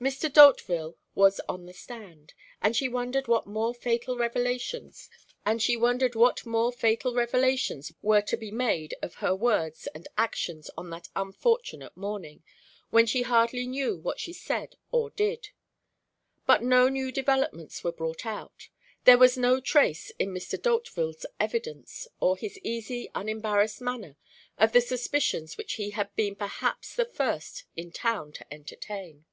Mr. 0.00 0.30
D'Hauteville 0.30 0.98
was 1.14 1.40
on 1.48 1.64
the 1.64 1.72
stand, 1.72 2.34
and 2.60 2.76
she 2.76 2.86
wondered 2.90 3.26
what 3.26 3.46
more 3.46 3.72
fatal 3.72 4.18
revelations 4.18 5.08
were 8.02 8.20
to 8.20 8.36
be 8.36 8.50
made 8.50 8.94
of 9.00 9.14
her 9.14 9.34
words 9.34 9.86
and 9.94 10.06
actions 10.18 10.68
on 10.76 10.90
that 10.90 11.08
unfortunate 11.16 11.96
morning, 11.96 12.42
when 12.90 13.06
she 13.06 13.22
hardly 13.22 13.66
knew 13.66 13.96
what 13.96 14.20
she 14.20 14.30
said 14.30 14.74
or 14.92 15.08
did. 15.08 15.48
But 16.44 16.62
no 16.62 16.90
new 16.90 17.10
developments 17.10 17.82
were 17.82 17.90
brought 17.90 18.26
out. 18.26 18.68
There 19.04 19.16
was 19.16 19.38
no 19.38 19.58
trace 19.58 20.10
in 20.18 20.34
Mr. 20.34 20.60
D'Hauteville's 20.60 21.24
evidence 21.40 22.06
or 22.20 22.36
his 22.36 22.58
easy, 22.58 23.10
unembarrassed 23.14 23.80
manner 23.80 24.18
of 24.58 24.72
the 24.72 24.82
suspicions 24.82 25.56
which 25.56 25.74
he 25.74 25.90
had 25.92 26.14
been 26.14 26.36
perhaps 26.36 26.94
the 26.94 27.06
first 27.06 27.18
person 27.58 27.68
in 27.74 27.90
town 27.90 28.32
to 28.32 28.52
entertain. 28.52 29.24